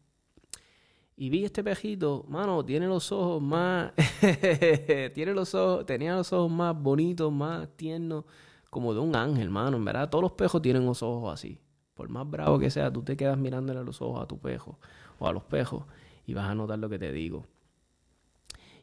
y 1.17 1.29
vi 1.29 1.45
este 1.45 1.65
pejito, 1.65 2.25
mano, 2.29 2.65
tiene 2.65 2.87
los 2.87 3.11
ojos 3.11 3.43
más. 3.43 3.93
tiene 5.13 5.35
los 5.35 5.55
ojos, 5.57 5.85
tenía 5.85 6.15
los 6.15 6.33
ojos 6.33 6.53
más 6.53 6.81
bonitos, 6.81 7.33
más 7.33 7.69
tiernos, 7.77 8.25
como 8.71 8.95
de 8.95 9.01
un 9.01 9.17
ángel, 9.17 9.51
mano. 9.51 9.77
En 9.77 9.85
verdad, 9.85 10.09
todos 10.09 10.23
los 10.23 10.33
pejos 10.33 10.63
tienen 10.63 10.87
los 10.87 11.03
ojos 11.03 11.35
así. 11.35 11.61
Por 11.95 12.09
más 12.09 12.31
bravo 12.31 12.61
que 12.61 12.71
sea, 12.71 12.93
tú 12.93 13.03
te 13.03 13.17
quedas 13.17 13.37
mirándole 13.37 13.83
los 13.83 14.01
ojos 14.01 14.23
a 14.23 14.27
tu 14.27 14.39
pejo 14.39 14.79
o 15.19 15.27
a 15.27 15.33
los 15.33 15.43
pejos 15.43 15.85
y 16.27 16.35
vas 16.35 16.49
a 16.49 16.55
notar 16.55 16.79
lo 16.79 16.89
que 16.89 16.99
te 16.99 17.13
digo. 17.13 17.45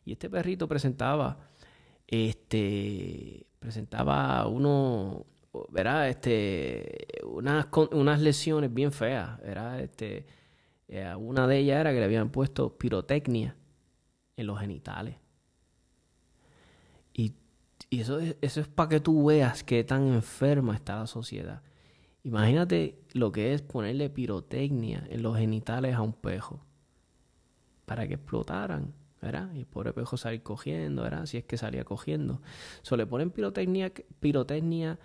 Y 0.04 0.14
este 0.14 0.30
perrito 0.30 0.68
presentaba, 0.68 1.38
este, 2.08 3.48
presentaba 3.60 4.48
uno, 4.48 5.26
verá, 5.70 6.10
este, 6.10 7.08
unas, 7.24 7.68
unas 7.92 8.22
lesiones 8.22 8.74
bien 8.74 8.92
feas, 8.92 9.40
era 9.44 9.82
este, 9.82 10.26
eh, 10.88 11.14
una 11.16 11.48
de 11.48 11.58
ellas 11.58 11.80
era 11.80 11.92
que 11.92 12.00
le 12.00 12.06
habían 12.06 12.30
puesto 12.30 12.78
pirotecnia 12.78 13.56
en 14.38 14.48
los 14.48 14.60
genitales. 14.60 15.16
Y, 17.14 17.36
y 17.90 18.02
eso, 18.02 18.20
es, 18.20 18.38
eso 18.42 18.62
es 18.62 18.68
para 18.68 18.90
que 18.90 19.00
tú 19.00 19.26
veas 19.26 19.64
qué 19.64 19.84
tan 19.84 20.08
enferma 20.14 20.76
está 20.76 20.98
la 20.98 21.08
sociedad. 21.08 21.62
Imagínate 22.24 23.02
lo 23.14 23.32
que 23.32 23.54
es 23.54 23.62
ponerle 23.62 24.10
pirotecnia 24.10 25.06
en 25.10 25.24
los 25.24 25.38
genitales 25.38 25.96
a 25.96 26.02
un 26.02 26.14
pejo 26.14 26.64
para 27.86 28.08
que 28.08 28.14
explotaran, 28.14 28.94
¿verdad? 29.22 29.52
Y 29.54 29.60
el 29.60 29.66
pobre 29.66 29.92
pejo 29.92 30.18
salir 30.18 30.44
cogiendo, 30.44 31.02
¿verdad? 31.02 31.26
Si 31.26 31.38
es 31.38 31.44
que 31.44 31.58
salía 31.58 31.84
cogiendo. 31.84 32.42
So, 32.84 32.96
le 32.96 33.08
ponen 33.08 33.32
pirotecnia, 33.32 33.92
pirotecnia 34.20 35.00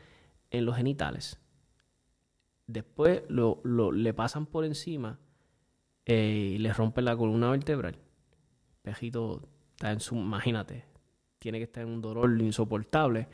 en 0.51 0.65
los 0.65 0.77
genitales. 0.77 1.41
Después 2.67 3.23
lo, 3.29 3.61
le 3.93 4.15
pasan 4.15 4.47
por 4.47 4.65
encima 4.65 5.19
eh, 6.05 6.55
y 6.55 6.59
le 6.59 6.73
rompen 6.73 7.05
la 7.05 7.17
columna 7.17 7.51
vertebral. 7.51 7.97
Pejito 8.83 9.49
está 9.71 9.93
en 9.93 10.01
su, 10.01 10.17
imagínate, 10.17 10.85
tiene 11.39 11.59
que 11.59 11.65
estar 11.65 11.85
en 11.85 11.91
un 11.91 12.01
dolor 12.01 12.41
insoportable. 12.41 13.29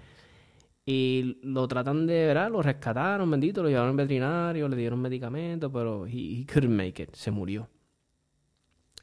Y 0.84 1.38
lo 1.42 1.68
tratan 1.68 2.06
de, 2.06 2.26
¿verdad? 2.26 2.50
Lo 2.50 2.60
rescataron, 2.60 3.30
bendito, 3.30 3.62
lo 3.62 3.68
llevaron 3.68 3.90
al 3.90 3.96
veterinario, 3.96 4.68
le 4.68 4.76
dieron 4.76 5.00
medicamentos, 5.00 5.70
pero 5.72 6.06
he, 6.06 6.40
he 6.40 6.46
couldn't 6.46 6.76
make 6.76 7.02
it, 7.02 7.14
se 7.14 7.30
murió. 7.30 7.68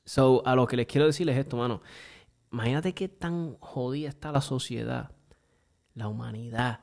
So, 0.03 0.45
a 0.45 0.55
lo 0.55 0.67
que 0.67 0.75
les 0.75 0.87
quiero 0.87 1.05
decir 1.05 1.29
es 1.29 1.37
esto, 1.37 1.55
mano. 1.55 1.81
Imagínate 2.51 2.93
qué 2.93 3.07
tan 3.07 3.55
jodida 3.59 4.09
está 4.09 4.31
la 4.31 4.41
sociedad, 4.41 5.11
la 5.93 6.07
humanidad, 6.07 6.81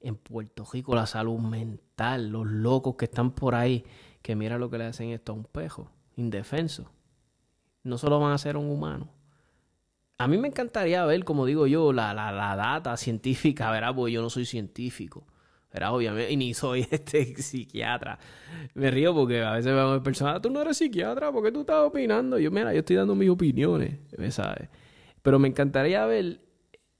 en 0.00 0.16
Puerto 0.16 0.64
Rico, 0.72 0.94
la 0.94 1.06
salud 1.06 1.38
mental, 1.38 2.28
los 2.28 2.46
locos 2.46 2.96
que 2.96 3.06
están 3.06 3.32
por 3.32 3.54
ahí, 3.54 3.84
que 4.22 4.36
mira 4.36 4.58
lo 4.58 4.70
que 4.70 4.78
le 4.78 4.84
hacen 4.84 5.10
esto 5.10 5.32
a 5.32 5.34
un 5.34 5.44
pejo, 5.44 5.90
indefenso. 6.16 6.90
No 7.82 7.98
solo 7.98 8.20
van 8.20 8.32
a 8.32 8.38
ser 8.38 8.56
un 8.56 8.70
humano. 8.70 9.10
A 10.18 10.26
mí 10.26 10.36
me 10.36 10.48
encantaría 10.48 11.04
ver, 11.04 11.24
como 11.24 11.46
digo 11.46 11.66
yo, 11.66 11.92
la, 11.92 12.12
la, 12.12 12.32
la 12.32 12.56
data 12.56 12.96
científica, 12.96 13.70
¿verdad? 13.70 13.94
Porque 13.94 14.12
yo 14.12 14.20
no 14.20 14.30
soy 14.30 14.44
científico, 14.44 15.26
¿verdad? 15.72 15.94
Obviamente, 15.94 16.32
y 16.32 16.36
ni 16.38 16.54
soy 16.54 16.86
este 16.90 17.36
psiquiatra. 17.40 18.18
Me 18.74 18.90
río 18.90 19.14
porque 19.14 19.42
a 19.42 19.52
veces 19.52 19.72
vemos 19.72 20.00
personas, 20.00 20.42
tú 20.42 20.50
no 20.50 20.60
eres 20.60 20.76
psiquiatra, 20.76 21.30
porque 21.30 21.52
tú 21.52 21.60
estás 21.60 21.84
opinando? 21.84 22.38
Yo, 22.38 22.50
mira, 22.50 22.72
yo 22.72 22.80
estoy 22.80 22.96
dando 22.96 23.14
mis 23.14 23.30
opiniones, 23.30 23.98
¿sabes? 24.30 24.68
Pero 25.22 25.38
me 25.38 25.48
encantaría 25.48 26.04
ver 26.06 26.47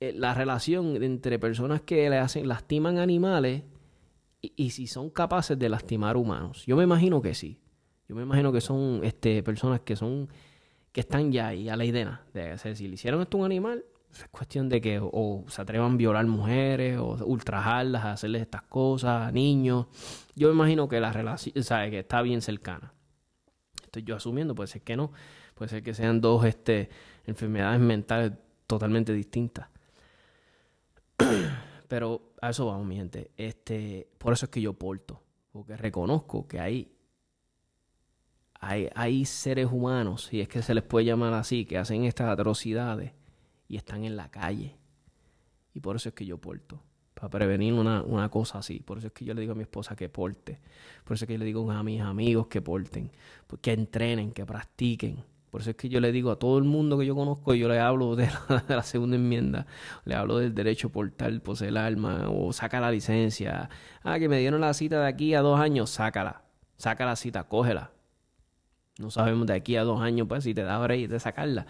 eh, 0.00 0.12
la 0.12 0.34
relación 0.34 1.02
entre 1.02 1.38
personas 1.38 1.80
que 1.82 2.08
le 2.08 2.18
hacen, 2.18 2.46
lastiman 2.48 2.98
animales 2.98 3.64
y, 4.40 4.70
si 4.70 4.86
son 4.86 5.10
capaces 5.10 5.58
de 5.58 5.68
lastimar 5.68 6.16
humanos. 6.16 6.64
Yo 6.66 6.76
me 6.76 6.84
imagino 6.84 7.20
que 7.20 7.34
sí. 7.34 7.60
Yo 8.08 8.14
me 8.14 8.22
imagino 8.22 8.52
que 8.52 8.60
son 8.60 9.00
este, 9.02 9.42
personas 9.42 9.80
que 9.80 9.96
son 9.96 10.28
que 10.92 11.00
están 11.00 11.30
ya 11.32 11.48
ahí 11.48 11.68
a 11.68 11.76
la 11.76 11.84
idea 11.84 12.22
de 12.32 12.52
hacer. 12.52 12.76
Si 12.76 12.88
le 12.88 12.94
hicieron 12.94 13.20
esto 13.20 13.36
a 13.36 13.40
un 13.40 13.46
animal, 13.46 13.84
es 14.12 14.28
cuestión 14.28 14.68
de 14.68 14.80
que 14.80 15.00
o 15.00 15.44
se 15.48 15.60
atrevan 15.60 15.92
a 15.92 15.96
violar 15.96 16.26
mujeres 16.26 16.98
o 16.98 17.24
ultrajarlas, 17.26 18.04
a 18.04 18.12
hacerles 18.12 18.42
estas 18.42 18.62
cosas 18.62 19.32
niños. 19.32 19.86
Yo 20.34 20.48
me 20.48 20.54
imagino 20.54 20.88
que 20.88 21.00
la 21.00 21.12
relación, 21.12 21.62
sabe 21.62 21.90
que 21.90 21.98
está 22.00 22.22
bien 22.22 22.40
cercana. 22.40 22.94
Estoy 23.82 24.02
yo 24.04 24.16
asumiendo, 24.16 24.54
puede 24.54 24.68
ser 24.68 24.82
que 24.82 24.96
no, 24.96 25.12
puede 25.54 25.68
ser 25.68 25.82
que 25.82 25.94
sean 25.94 26.20
dos 26.20 26.44
este, 26.44 26.88
enfermedades 27.26 27.80
mentales 27.80 28.32
totalmente 28.66 29.12
distintas. 29.12 29.68
Pero 31.88 32.32
a 32.40 32.50
eso 32.50 32.66
vamos, 32.66 32.86
mi 32.86 32.96
gente. 32.96 33.30
Este, 33.36 34.08
por 34.18 34.32
eso 34.32 34.46
es 34.46 34.50
que 34.50 34.60
yo 34.60 34.74
porto. 34.74 35.22
Porque 35.52 35.76
reconozco 35.76 36.46
que 36.46 36.60
hay, 36.60 36.92
hay, 38.54 38.88
hay 38.94 39.24
seres 39.24 39.68
humanos, 39.70 40.24
si 40.24 40.40
es 40.40 40.48
que 40.48 40.62
se 40.62 40.74
les 40.74 40.84
puede 40.84 41.06
llamar 41.06 41.32
así, 41.32 41.64
que 41.64 41.78
hacen 41.78 42.04
estas 42.04 42.28
atrocidades 42.28 43.12
y 43.66 43.76
están 43.76 44.04
en 44.04 44.16
la 44.16 44.30
calle. 44.30 44.76
Y 45.72 45.80
por 45.80 45.96
eso 45.96 46.10
es 46.10 46.14
que 46.14 46.26
yo 46.26 46.38
porto. 46.38 46.82
para 47.14 47.28
prevenir 47.28 47.72
una, 47.72 48.02
una, 48.02 48.28
cosa 48.28 48.58
así. 48.58 48.80
Por 48.80 48.98
eso 48.98 49.08
es 49.08 49.12
que 49.12 49.24
yo 49.24 49.34
le 49.34 49.40
digo 49.40 49.52
a 49.52 49.56
mi 49.56 49.62
esposa 49.62 49.96
que 49.96 50.08
porte. 50.08 50.60
Por 51.04 51.14
eso 51.14 51.24
es 51.24 51.26
que 51.26 51.34
yo 51.34 51.38
le 51.38 51.44
digo 51.44 51.70
a 51.70 51.82
mis 51.82 52.00
amigos 52.00 52.48
que 52.48 52.60
porten, 52.60 53.10
que 53.60 53.72
entrenen, 53.72 54.32
que 54.32 54.44
practiquen. 54.44 55.24
Por 55.50 55.62
eso 55.62 55.70
es 55.70 55.76
que 55.76 55.88
yo 55.88 56.00
le 56.00 56.12
digo 56.12 56.30
a 56.30 56.38
todo 56.38 56.58
el 56.58 56.64
mundo 56.64 56.98
que 56.98 57.06
yo 57.06 57.14
conozco, 57.14 57.54
yo 57.54 57.68
le 57.68 57.78
hablo 57.78 58.16
de 58.16 58.28
la, 58.68 58.82
segunda 58.82 59.16
enmienda, 59.16 59.66
le 60.04 60.14
hablo 60.14 60.38
del 60.38 60.54
derecho 60.54 60.88
a 60.88 60.92
portar, 60.92 61.40
poseer 61.40 61.70
el 61.70 61.76
arma, 61.78 62.28
o 62.28 62.52
saca 62.52 62.80
la 62.80 62.90
licencia. 62.90 63.70
Ah, 64.02 64.18
que 64.18 64.28
me 64.28 64.38
dieron 64.38 64.60
la 64.60 64.74
cita 64.74 65.00
de 65.00 65.08
aquí 65.08 65.34
a 65.34 65.40
dos 65.40 65.58
años, 65.58 65.90
sácala. 65.90 66.42
Saca 66.76 67.06
la 67.06 67.16
cita, 67.16 67.44
cógela. 67.44 67.92
No 68.98 69.10
sabemos 69.10 69.46
de 69.46 69.54
aquí 69.54 69.76
a 69.76 69.84
dos 69.84 70.00
años, 70.00 70.26
pues, 70.28 70.44
si 70.44 70.54
te 70.54 70.62
da 70.62 70.78
break 70.78 71.08
de 71.08 71.20
sacarla. 71.20 71.66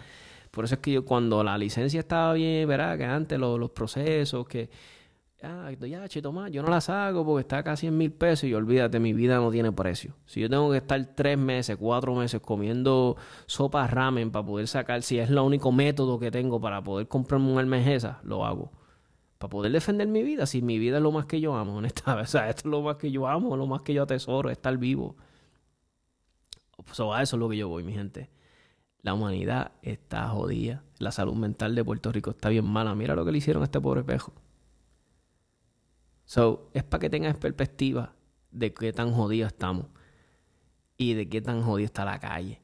Por 0.51 0.65
eso 0.65 0.75
es 0.75 0.81
que 0.81 0.93
yo, 0.93 1.05
cuando 1.05 1.45
la 1.45 1.57
licencia 1.57 2.01
estaba 2.01 2.33
bien, 2.33 2.67
¿verdad? 2.67 2.99
Que 2.99 3.05
antes 3.05 3.39
los, 3.39 3.61
los 3.61 3.71
procesos, 3.71 4.49
que 4.49 4.71
ah, 5.43 5.71
ya, 5.73 6.09
chito 6.09 6.33
más, 6.33 6.51
yo 6.51 6.63
no 6.63 6.69
la 6.69 6.81
saco 6.81 7.25
porque 7.25 7.43
está 7.43 7.63
casi 7.63 7.87
en 7.87 7.97
mil 7.97 8.13
pesos 8.13 8.45
y 8.45 8.55
olvídate, 8.55 8.99
mi 9.01 9.13
vida 9.13 9.37
no 9.37 9.51
tiene 9.51 9.73
precio. 9.73 10.15
Si 10.27 10.41
yo 10.41 10.49
tengo 10.49 10.71
que 10.71 10.79
estar 10.79 11.05
tres 11.15 11.39
meses, 11.39 11.77
cuatro 11.77 12.15
meses 12.15 12.41
comiendo 12.41 13.17
sopa 13.47 13.87
ramen 13.87 14.31
para 14.31 14.45
poder 14.45 14.69
sacar, 14.69 15.03
si 15.03 15.19
es 15.19 15.31
el 15.31 15.39
único 15.39 15.73
método 15.73 16.19
que 16.19 16.31
tengo 16.31 16.61
para 16.61 16.83
poder 16.83 17.09
comprarme 17.09 17.53
un 17.53 17.59
almejeza, 17.59 18.21
lo 18.23 18.45
hago. 18.45 18.73
Para 19.39 19.51
poder 19.51 19.73
defender 19.73 20.09
mi 20.09 20.23
vida, 20.23 20.47
si 20.47 20.63
mi 20.63 20.79
vida 20.79 20.97
es 20.97 21.03
lo 21.03 21.13
más 21.13 21.27
que 21.27 21.41
yo 21.41 21.55
amo, 21.55 21.77
honestamente. 21.79 22.29
O 22.29 22.31
sea, 22.31 22.49
esto 22.49 22.63
es 22.69 22.71
lo 22.71 22.83
más 22.83 22.97
que 22.97 23.11
yo 23.11 23.29
amo, 23.29 23.57
lo 23.57 23.67
más 23.67 23.83
que 23.83 23.95
yo 23.95 24.03
atesoro, 24.03 24.51
estar 24.51 24.77
vivo. 24.79 25.17
A 27.13 27.23
eso 27.23 27.37
es 27.37 27.41
lo 27.41 27.49
que 27.49 27.57
yo 27.57 27.69
voy, 27.69 27.83
mi 27.85 27.93
gente. 27.93 28.31
La 29.03 29.15
humanidad 29.15 29.73
está 29.83 30.29
jodida. 30.29 30.83
La 30.99 31.13
salud 31.13 31.35
mental 31.35 31.75
de 31.75 31.85
Puerto 31.85 32.11
Rico 32.13 32.31
está 32.31 32.49
bien 32.49 32.65
mala. 32.65 32.95
Mira 32.95 33.15
lo 33.15 33.25
que 33.25 33.33
le 33.33 33.39
hicieron 33.39 33.63
a 33.63 33.67
este 33.67 33.81
pobre 33.81 34.03
pejo. 34.03 34.33
So, 36.29 36.69
es 36.75 36.85
para 36.85 37.01
que 37.01 37.09
tengas 37.09 37.39
perspectiva 37.39 38.13
de 38.51 38.75
qué 38.75 38.93
tan 38.93 39.13
jodidos 39.13 39.51
estamos 39.51 39.87
y 40.99 41.15
de 41.15 41.27
qué 41.27 41.41
tan 41.41 41.63
jodida 41.63 41.87
está 41.87 42.05
la 42.05 42.21
calle. 42.21 42.61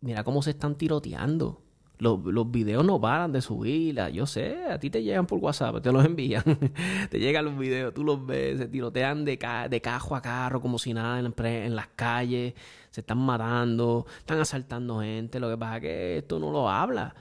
Mira 0.00 0.24
cómo 0.24 0.42
se 0.42 0.50
están 0.50 0.74
tiroteando. 0.74 1.62
Los, 1.98 2.24
los, 2.24 2.50
videos 2.50 2.84
no 2.84 3.00
paran 3.00 3.30
de 3.30 3.40
subirla. 3.40 4.10
Yo 4.10 4.26
sé, 4.26 4.64
a 4.68 4.80
ti 4.80 4.90
te 4.90 5.04
llegan 5.04 5.26
por 5.26 5.38
WhatsApp, 5.38 5.80
te 5.80 5.92
los 5.92 6.04
envían. 6.04 6.42
te 7.10 7.20
llegan 7.20 7.44
los 7.44 7.56
videos, 7.56 7.94
tú 7.94 8.02
los 8.02 8.26
ves, 8.26 8.58
se 8.58 8.66
tirotean 8.66 9.24
de, 9.24 9.38
de 9.70 9.80
cajo 9.80 10.16
a 10.16 10.20
carro 10.20 10.60
como 10.60 10.80
si 10.80 10.92
nada 10.92 11.20
en, 11.20 11.32
en, 11.46 11.76
las 11.76 11.86
calles, 11.94 12.54
se 12.90 13.00
están 13.00 13.18
matando, 13.18 14.06
están 14.18 14.40
asaltando 14.40 15.02
gente. 15.02 15.38
Lo 15.38 15.48
que 15.48 15.56
pasa 15.56 15.76
es 15.76 15.82
que 15.82 16.18
esto 16.18 16.40
no 16.40 16.50
lo 16.50 16.68
habla. 16.68 17.14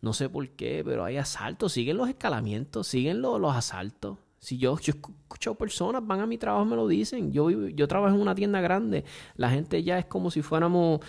No 0.00 0.12
sé 0.12 0.28
por 0.28 0.48
qué, 0.48 0.82
pero 0.84 1.04
hay 1.04 1.18
asaltos, 1.18 1.70
siguen 1.70 1.98
los 1.98 2.08
escalamientos, 2.08 2.88
siguen 2.88 3.22
los 3.22 3.56
asaltos. 3.56 4.18
Si 4.40 4.56
yo, 4.56 4.78
yo 4.78 4.92
escucho 4.92 5.54
personas, 5.56 6.06
van 6.06 6.20
a 6.20 6.26
mi 6.26 6.38
trabajo, 6.38 6.64
me 6.64 6.76
lo 6.76 6.86
dicen. 6.86 7.32
Yo, 7.32 7.50
yo 7.50 7.88
trabajo 7.88 8.14
en 8.14 8.20
una 8.20 8.34
tienda 8.34 8.60
grande. 8.60 9.04
La 9.36 9.50
gente 9.50 9.82
ya 9.82 9.98
es 9.98 10.06
como 10.06 10.30
si 10.30 10.42
fuéramos. 10.42 11.00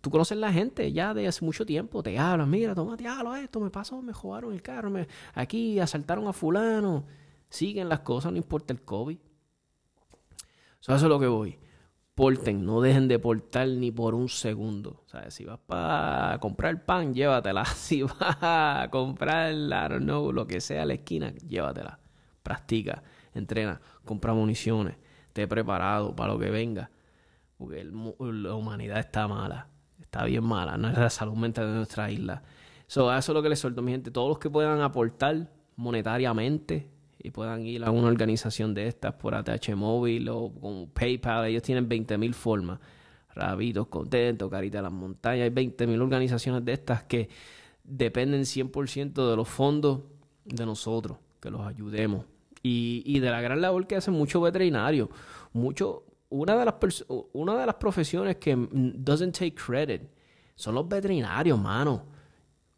Tú 0.00 0.10
conoces 0.10 0.36
la 0.36 0.52
gente 0.52 0.92
ya 0.92 1.14
de 1.14 1.26
hace 1.26 1.44
mucho 1.44 1.64
tiempo. 1.64 2.02
Te 2.02 2.18
hablan, 2.18 2.50
mira, 2.50 2.74
toma 2.74 2.96
diablo 2.96 3.34
esto, 3.34 3.60
me 3.60 3.70
pasó, 3.70 4.02
me 4.02 4.12
jugaron 4.12 4.52
el 4.52 4.62
carro, 4.62 4.90
me, 4.90 5.08
aquí 5.34 5.80
asaltaron 5.80 6.28
a 6.28 6.32
Fulano. 6.32 7.04
Siguen 7.48 7.88
las 7.88 8.00
cosas, 8.00 8.32
no 8.32 8.38
importa 8.38 8.72
el 8.72 8.82
COVID. 8.82 9.18
eso 10.80 10.94
es 10.94 11.02
lo 11.02 11.18
que 11.18 11.26
voy. 11.26 11.58
Porten, 12.14 12.64
no 12.64 12.80
dejen 12.80 13.08
de 13.08 13.18
portar 13.18 13.68
ni 13.68 13.90
por 13.90 14.14
un 14.14 14.28
segundo. 14.28 15.02
Sea, 15.06 15.30
si 15.30 15.44
vas 15.44 15.58
para 15.66 16.38
comprar 16.40 16.84
pan, 16.84 17.14
llévatela. 17.14 17.64
Si 17.74 18.02
vas 18.02 18.38
a 18.40 18.88
comprar, 18.90 19.52
I 19.54 19.88
don't 19.88 20.04
know, 20.04 20.32
lo 20.32 20.46
que 20.46 20.60
sea 20.60 20.82
a 20.82 20.86
la 20.86 20.94
esquina, 20.94 21.32
llévatela 21.46 22.00
practica, 22.46 23.02
entrena, 23.34 23.80
compra 24.04 24.32
municiones, 24.32 24.94
esté 25.26 25.48
preparado 25.48 26.14
para 26.14 26.32
lo 26.32 26.38
que 26.38 26.48
venga. 26.48 26.90
Porque 27.58 27.84
la 27.84 28.54
humanidad 28.54 29.00
está 29.00 29.26
mala, 29.26 29.66
está 30.00 30.24
bien 30.24 30.44
mala, 30.44 30.76
no 30.76 30.88
es 30.88 30.96
la 30.96 31.10
salud 31.10 31.34
mental 31.34 31.66
de 31.66 31.74
nuestra 31.74 32.08
isla. 32.08 32.44
eso 32.86 33.18
es 33.18 33.28
lo 33.28 33.42
que 33.42 33.48
les 33.48 33.58
suelto, 33.58 33.82
mi 33.82 33.90
gente. 33.90 34.12
Todos 34.12 34.28
los 34.28 34.38
que 34.38 34.48
puedan 34.48 34.80
aportar 34.80 35.50
monetariamente 35.74 36.88
y 37.18 37.32
puedan 37.32 37.66
ir 37.66 37.82
a 37.82 37.90
una 37.90 38.06
organización 38.06 38.74
de 38.74 38.86
estas 38.86 39.14
por 39.14 39.34
ATH 39.34 39.74
Móvil 39.74 40.28
o 40.28 40.52
con 40.52 40.88
PayPal, 40.90 41.46
ellos 41.46 41.64
tienen 41.64 41.88
20.000 41.88 42.32
formas. 42.32 42.78
Rabitos 43.34 43.88
contentos, 43.88 44.48
Carita 44.48 44.78
de 44.78 44.82
las 44.82 44.92
Montañas, 44.92 45.42
hay 45.42 45.50
20.000 45.50 46.00
organizaciones 46.00 46.64
de 46.64 46.72
estas 46.74 47.02
que 47.02 47.28
dependen 47.82 48.42
100% 48.42 49.30
de 49.30 49.36
los 49.36 49.48
fondos 49.48 50.02
de 50.44 50.64
nosotros, 50.64 51.18
que 51.40 51.50
los 51.50 51.62
ayudemos 51.62 52.24
y, 52.66 53.20
de 53.20 53.30
la 53.30 53.40
gran 53.40 53.60
labor 53.60 53.86
que 53.86 53.96
hacen 53.96 54.14
muchos 54.14 54.42
veterinarios. 54.42 55.08
Mucho, 55.52 56.04
una, 56.28 56.56
de 56.56 56.64
las 56.64 57.04
una 57.32 57.56
de 57.56 57.66
las 57.66 57.76
profesiones 57.76 58.36
que 58.36 58.56
doesn't 58.56 59.32
take 59.32 59.54
credit 59.54 60.02
son 60.54 60.74
los 60.74 60.88
veterinarios, 60.88 61.58
mano. 61.58 62.04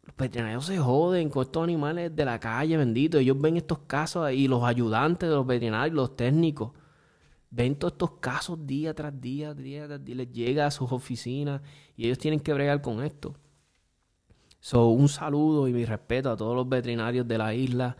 Los 0.03 0.15
veterinarios 0.15 0.65
se 0.65 0.77
joden 0.77 1.29
con 1.29 1.43
estos 1.43 1.63
animales 1.63 2.15
de 2.15 2.25
la 2.25 2.39
calle, 2.39 2.77
bendito. 2.77 3.17
Ellos 3.17 3.39
ven 3.39 3.57
estos 3.57 3.79
casos 3.79 4.31
y 4.31 4.47
los 4.47 4.63
ayudantes 4.63 5.29
de 5.29 5.35
los 5.35 5.45
veterinarios, 5.45 5.95
los 5.95 6.15
técnicos, 6.15 6.71
ven 7.49 7.75
todos 7.75 7.93
estos 7.93 8.11
casos 8.19 8.65
día 8.65 8.93
tras 8.93 9.19
día, 9.19 9.53
día 9.53 9.87
tras 9.87 10.03
día, 10.03 10.15
les 10.15 10.31
llega 10.31 10.65
a 10.65 10.71
sus 10.71 10.91
oficinas 10.91 11.61
y 11.95 12.05
ellos 12.05 12.17
tienen 12.17 12.39
que 12.39 12.53
bregar 12.53 12.81
con 12.81 13.03
esto. 13.03 13.35
So, 14.59 14.87
un 14.89 15.07
saludo 15.07 15.67
y 15.67 15.73
mi 15.73 15.85
respeto 15.85 16.29
a 16.29 16.35
todos 16.35 16.55
los 16.55 16.67
veterinarios 16.67 17.27
de 17.27 17.37
la 17.37 17.53
isla. 17.53 17.95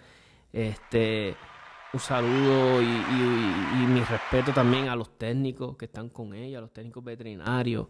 Este, 0.52 1.36
un 1.92 2.00
saludo 2.00 2.82
y, 2.82 3.88
mi 3.88 4.02
respeto 4.02 4.54
también 4.54 4.90
a 4.90 4.96
los 4.96 5.18
técnicos 5.18 5.76
que 5.76 5.86
están 5.86 6.10
con 6.10 6.34
ella, 6.34 6.60
a 6.60 6.62
los 6.62 6.72
técnicos 6.72 7.04
veterinarios. 7.04 7.88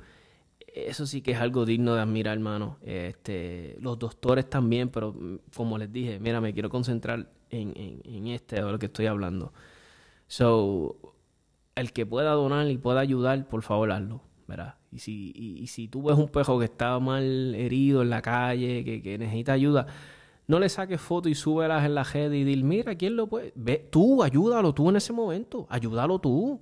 Eso 0.59 1.05
sí 1.05 1.21
que 1.21 1.31
es 1.31 1.39
algo 1.39 1.65
digno 1.65 1.95
de 1.95 2.01
admirar, 2.01 2.37
hermano. 2.37 2.77
Este, 2.81 3.75
los 3.81 3.99
doctores 3.99 4.49
también, 4.49 4.89
pero 4.89 5.13
mm, 5.13 5.39
como 5.53 5.77
les 5.77 5.91
dije, 5.91 6.19
mira, 6.19 6.39
me 6.39 6.53
quiero 6.53 6.69
concentrar 6.69 7.29
en, 7.49 7.73
en, 7.75 8.27
este 8.27 8.57
de 8.57 8.71
lo 8.71 8.79
que 8.79 8.85
estoy 8.85 9.07
hablando. 9.07 9.51
So, 10.27 11.15
el 11.75 11.91
que 11.91 12.05
pueda 12.05 12.31
donar 12.31 12.69
y 12.69 12.77
pueda 12.77 13.01
ayudar, 13.01 13.47
por 13.49 13.63
favor, 13.63 13.91
hazlo, 13.91 14.21
¿verdad? 14.47 14.75
Y 14.91 14.99
si, 14.99 15.33
y, 15.35 15.67
si 15.67 15.87
tú 15.87 16.03
ves 16.03 16.17
un 16.17 16.29
pejo 16.29 16.59
que 16.59 16.65
está 16.65 16.99
mal 16.99 17.55
herido 17.55 18.01
en 18.01 18.09
la 18.09 18.21
calle, 18.21 18.85
que, 18.85 19.01
que 19.01 19.17
necesita 19.17 19.53
ayuda, 19.53 19.87
no 20.49 20.59
le 20.59 20.67
saques 20.67 20.99
fotos 20.99 21.31
y 21.31 21.35
súbelas 21.35 21.85
en 21.85 21.93
la 21.93 22.03
red 22.03 22.31
y 22.31 22.43
dile, 22.43 22.63
mira, 22.63 22.95
¿quién 22.95 23.15
lo 23.15 23.27
puede? 23.27 23.53
Ve, 23.53 23.87
tú, 23.91 24.23
ayúdalo 24.23 24.73
tú 24.73 24.89
en 24.89 24.95
ese 24.95 25.13
momento, 25.13 25.67
ayúdalo 25.69 26.17
tú. 26.17 26.59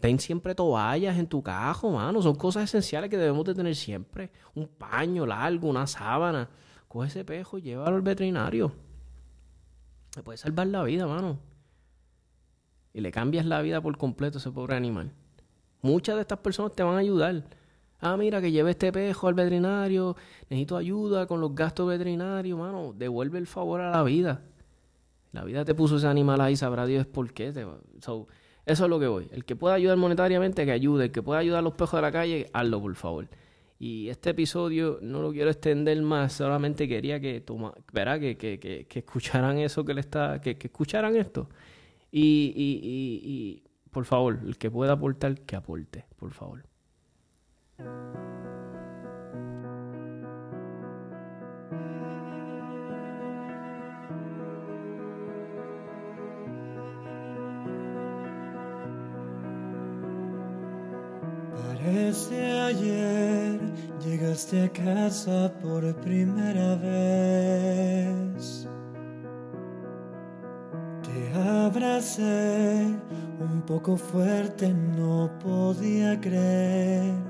Ten 0.00 0.18
siempre 0.20 0.54
toallas 0.54 1.16
en 1.16 1.26
tu 1.26 1.42
cajo, 1.42 1.90
mano. 1.92 2.20
Son 2.20 2.34
cosas 2.34 2.64
esenciales 2.64 3.08
que 3.08 3.16
debemos 3.16 3.42
de 3.46 3.54
tener 3.54 3.74
siempre. 3.74 4.30
Un 4.54 4.68
paño 4.68 5.24
largo, 5.24 5.66
una 5.66 5.86
sábana. 5.86 6.50
Coge 6.88 7.08
ese 7.08 7.24
pejo 7.24 7.56
y 7.56 7.62
llévalo 7.62 7.96
al 7.96 8.02
veterinario. 8.02 8.74
Le 10.14 10.22
puede 10.22 10.36
salvar 10.36 10.66
la 10.66 10.82
vida, 10.82 11.06
mano. 11.06 11.38
Y 12.92 13.00
le 13.00 13.10
cambias 13.12 13.46
la 13.46 13.62
vida 13.62 13.80
por 13.80 13.96
completo 13.96 14.36
a 14.36 14.40
ese 14.40 14.50
pobre 14.50 14.76
animal. 14.76 15.14
Muchas 15.80 16.16
de 16.16 16.20
estas 16.20 16.40
personas 16.40 16.74
te 16.74 16.82
van 16.82 16.96
a 16.96 16.98
ayudar. 16.98 17.44
Ah, 18.00 18.16
mira, 18.16 18.40
que 18.40 18.50
lleve 18.52 18.72
este 18.72 18.92
pejo 18.92 19.28
al 19.28 19.34
veterinario, 19.34 20.16
necesito 20.50 20.76
ayuda 20.76 21.26
con 21.26 21.40
los 21.40 21.54
gastos 21.54 21.88
veterinarios, 21.88 22.58
mano, 22.58 22.92
devuelve 22.96 23.38
el 23.38 23.46
favor 23.46 23.80
a 23.80 23.90
la 23.90 24.02
vida. 24.02 24.42
La 25.32 25.44
vida 25.44 25.64
te 25.64 25.74
puso 25.74 25.96
ese 25.96 26.06
animal 26.06 26.40
ahí, 26.40 26.56
sabrá 26.56 26.86
Dios 26.86 27.06
por 27.06 27.32
qué. 27.32 27.48
eso 27.48 28.26
es 28.64 28.80
lo 28.80 28.98
que 28.98 29.06
voy. 29.06 29.28
El 29.32 29.44
que 29.44 29.56
pueda 29.56 29.74
ayudar 29.74 29.96
monetariamente, 29.96 30.64
que 30.64 30.72
ayude. 30.72 31.06
El 31.06 31.12
que 31.12 31.22
pueda 31.22 31.40
ayudar 31.40 31.58
a 31.58 31.62
los 31.62 31.74
pejos 31.74 31.98
de 31.98 32.02
la 32.02 32.12
calle, 32.12 32.50
hazlo, 32.52 32.80
por 32.80 32.94
favor. 32.94 33.28
Y 33.78 34.08
este 34.08 34.30
episodio 34.30 34.98
no 35.02 35.20
lo 35.20 35.32
quiero 35.32 35.50
extender 35.50 36.00
más, 36.00 36.32
solamente 36.32 36.88
quería 36.88 37.20
que, 37.20 37.42
toma, 37.42 37.74
verá, 37.92 38.18
que, 38.18 38.38
que, 38.38 38.58
que, 38.58 38.86
que, 38.86 39.00
escucharan 39.00 39.58
eso 39.58 39.84
que 39.84 39.92
le 39.92 40.00
está, 40.00 40.40
que, 40.40 40.56
que 40.56 40.68
escucharan 40.68 41.14
esto. 41.16 41.50
Y, 42.10 42.54
y, 42.56 42.80
y, 42.82 43.30
y, 43.30 43.62
por 43.90 44.06
favor, 44.06 44.38
el 44.42 44.56
que 44.56 44.70
pueda 44.70 44.94
aportar, 44.94 45.38
que 45.42 45.56
aporte, 45.56 46.06
por 46.16 46.32
favor. 46.32 46.64
Parece 61.78 62.50
ayer 62.62 63.60
llegaste 64.02 64.62
a 64.62 64.72
casa 64.72 65.52
por 65.60 65.94
primera 65.96 66.76
vez. 66.76 68.66
Te 71.02 71.34
abracé 71.34 72.86
un 73.38 73.60
poco 73.66 73.98
fuerte, 73.98 74.72
no 74.72 75.30
podía 75.38 76.18
creer 76.18 77.25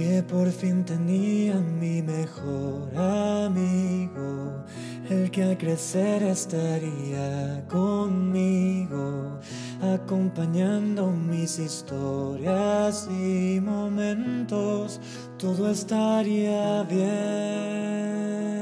que 0.00 0.22
por 0.22 0.50
fin 0.50 0.82
tenía 0.82 1.56
mi 1.56 2.00
mejor 2.00 2.88
amigo, 2.96 4.64
el 5.10 5.30
que 5.30 5.42
al 5.42 5.58
crecer 5.58 6.22
estaría 6.22 7.62
conmigo, 7.68 9.38
acompañando 9.82 11.10
mis 11.10 11.58
historias 11.58 13.08
y 13.10 13.60
momentos, 13.60 15.00
todo 15.36 15.70
estaría 15.70 16.82
bien. 16.84 18.59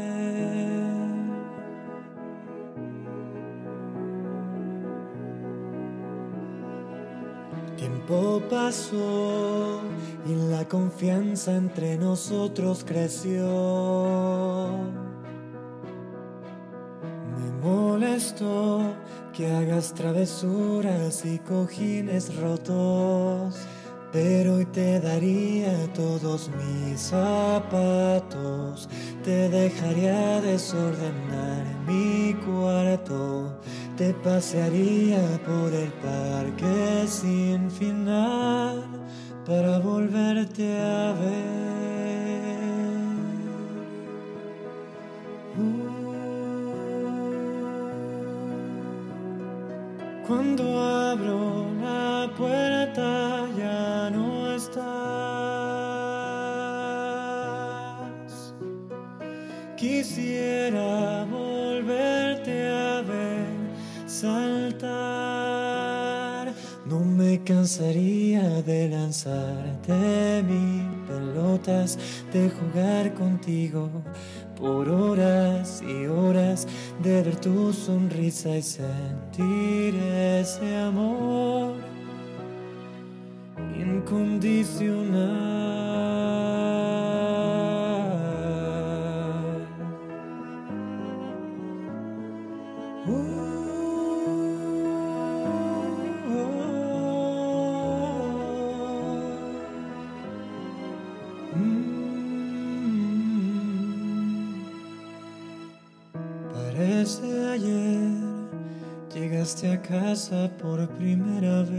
Tiempo 8.08 8.40
pasó 8.48 9.82
y 10.26 10.34
la 10.50 10.66
confianza 10.66 11.54
entre 11.54 11.98
nosotros 11.98 12.82
creció. 12.86 13.42
Me 17.36 17.50
molestó 17.62 18.94
que 19.34 19.50
hagas 19.50 19.92
travesuras 19.92 21.22
y 21.26 21.38
cojines 21.40 22.34
rotos, 22.36 23.56
pero 24.10 24.54
hoy 24.54 24.64
te 24.64 25.00
daría 25.00 25.92
todos 25.92 26.50
mis 26.56 26.98
zapatos, 26.98 28.88
te 29.22 29.50
dejaría 29.50 30.40
desordenar 30.40 31.62
mi 31.86 32.32
cuarto 32.46 33.60
te 33.98 34.14
pasearía 34.14 35.40
por 35.44 35.74
el 35.74 35.90
parque 35.94 37.04
sin 37.08 37.68
final 37.68 38.84
para 39.44 39.80
volverte 39.80 40.78
a 40.78 41.14
ver. 41.14 41.48
Uh. 45.58 45.88
cuando 50.28 50.64
abro 50.78 51.66
la 51.82 52.30
puerta 52.36 53.48
ya 53.56 54.10
no 54.10 54.54
estás. 54.54 54.94
Quisiera 59.76 60.87
cansaría 67.48 68.60
de 68.60 68.90
lanzarte 68.90 70.42
mis 70.42 70.82
pelotas, 71.08 71.98
de 72.30 72.50
jugar 72.50 73.14
contigo 73.14 73.88
por 74.54 74.86
horas 74.90 75.82
y 75.82 76.04
horas, 76.04 76.68
de 77.02 77.22
ver 77.22 77.36
tu 77.36 77.72
sonrisa 77.72 78.54
y 78.54 78.60
sentir 78.60 79.94
ese 79.94 80.76
amor 80.76 81.76
incondicional. 83.80 85.47
Casa 109.82 110.50
por 110.58 110.88
primera 110.90 111.62
vez. 111.62 111.72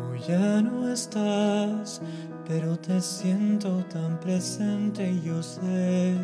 Hoy 0.00 0.18
ya 0.26 0.60
no 0.62 0.88
estás, 0.88 2.00
pero 2.46 2.78
te 2.78 3.00
siento 3.00 3.84
tan 3.84 4.20
presente 4.20 5.10
y 5.10 5.22
yo 5.22 5.42
sé 5.42 6.14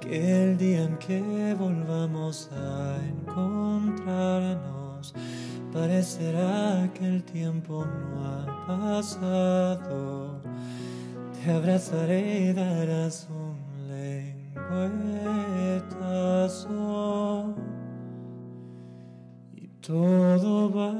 que 0.00 0.44
el 0.44 0.58
día 0.58 0.84
en 0.84 0.96
que 0.98 1.54
volvamos 1.58 2.50
a 2.52 2.98
encontrarnos, 3.04 5.14
parecerá 5.72 6.90
que 6.94 7.06
el 7.06 7.24
tiempo 7.24 7.84
no 7.84 8.24
ha 8.24 8.66
pasado. 8.66 10.40
Te 11.42 11.50
abrazaré 11.50 12.50
y 12.50 12.52
darás 12.52 13.26
un 13.30 13.52
y 19.54 19.68
todo 19.80 20.70
va 20.70 20.90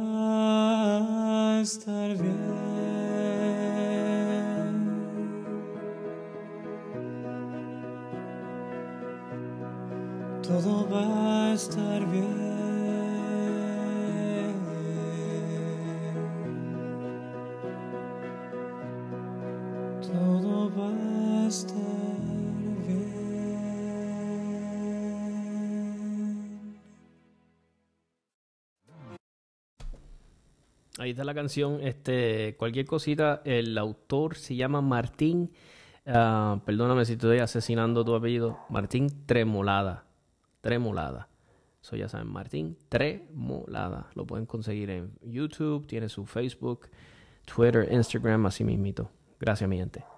a 1.57 1.61
estar 1.61 2.17
bien. 2.17 2.33
Todo 10.43 10.89
va 10.91 11.51
a 11.51 11.53
estar 11.55 12.07
bien. 12.07 12.33
Todo 20.03 20.71
va 20.77 20.89
a 20.89 21.47
estar 21.47 22.32
La 31.17 31.35
canción. 31.35 31.81
Este, 31.83 32.57
cualquier 32.59 32.87
cosita, 32.87 33.43
el 33.45 33.77
autor 33.77 34.37
se 34.37 34.57
llama 34.57 34.81
Martín. 34.81 35.53
ah, 36.07 36.61
perdóname 36.65 37.05
si 37.05 37.13
estoy 37.13 37.39
asesinando 37.39 38.05
tu 38.05 38.15
apellido. 38.15 38.59
Martín 38.71 39.09
Tremolada. 39.27 40.05
Tremolada. 40.61 41.29
Eso 41.83 41.97
ya 41.97 42.09
saben, 42.09 42.29
Martín 42.29 42.77
Tremolada. 42.89 44.09
Lo 44.15 44.25
pueden 44.27 44.47
conseguir 44.47 44.91
en 44.91 45.13
YouTube, 45.23 45.87
tiene 45.87 46.09
su 46.09 46.25
Facebook, 46.25 46.89
Twitter, 47.45 47.89
Instagram, 47.93 48.47
así 48.47 48.65
mismito. 48.65 49.11
Gracias, 49.39 49.69
mi 49.69 49.77
gente. 49.77 50.12